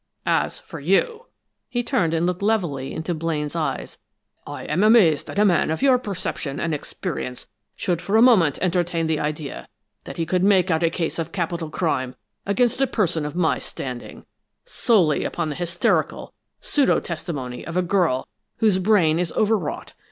[0.25, 1.27] "As for you,"
[1.69, 3.99] he turned and looked levelly into Blaine's eyes,
[4.47, 8.57] "I am amazed that a man of your perception and experience should for a moment
[8.63, 9.67] entertain the idea
[10.05, 12.15] that he could make out a case of capital crime
[12.47, 14.25] against a person of my standing,
[14.65, 18.27] solely upon the hysterical pseudo testimony of a girl
[18.57, 19.93] whose brain is overwrought.